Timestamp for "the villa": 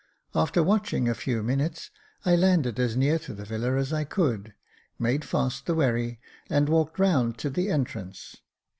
3.35-3.77